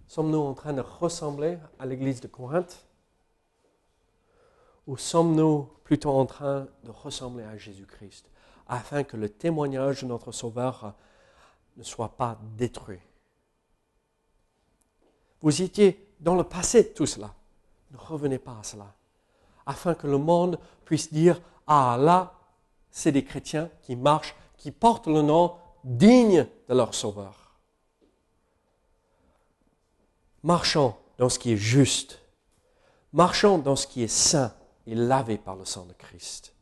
[0.06, 2.86] Sommes-nous en train de ressembler à l'Église de Corinthe?
[4.86, 8.30] Ou sommes-nous plutôt en train de ressembler à Jésus-Christ
[8.68, 10.94] afin que le témoignage de notre Sauveur
[11.76, 13.00] ne soit pas détruit?
[15.40, 17.34] Vous étiez dans le passé tout cela.
[17.96, 18.92] Ne revenez pas à cela.
[19.64, 22.34] Afin que le monde puisse dire, ah là,
[22.90, 27.54] c'est des chrétiens qui marchent, qui portent le nom digne de leur Sauveur.
[30.42, 32.20] Marchons dans ce qui est juste.
[33.12, 34.54] Marchons dans ce qui est saint
[34.86, 36.54] et lavé par le sang de Christ,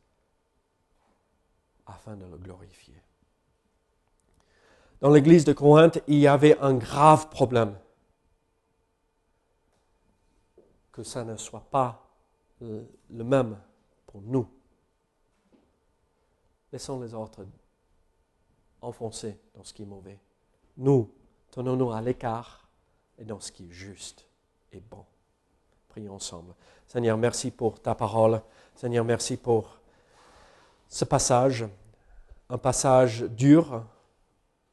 [1.87, 2.95] afin de le glorifier.
[5.01, 7.77] Dans l'église de Corinthe, il y avait un grave problème.
[10.95, 12.07] Que ça ne soit pas
[12.61, 13.59] le même
[14.07, 14.49] pour nous.
[16.73, 17.45] Laissons les autres
[18.81, 20.21] enfoncer dans ce qui est mauvais.
[20.77, 21.13] Nous,
[21.51, 22.69] tenons-nous à l'écart
[23.19, 24.25] et dans ce qui est juste
[24.73, 25.05] et bon.
[25.89, 26.55] Prions ensemble.
[26.87, 28.41] Seigneur, merci pour ta parole.
[28.77, 29.81] Seigneur, merci pour
[30.89, 31.65] ce passage,
[32.49, 33.85] un passage dur,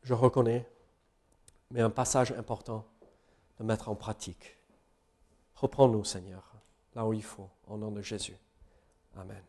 [0.03, 0.69] je reconnais,
[1.71, 2.85] mais un passage important
[3.59, 4.60] de mettre en pratique.
[5.61, 6.55] Reprends-nous, Seigneur,
[6.95, 8.35] là où il faut, au nom de Jésus.
[9.15, 9.43] Amen.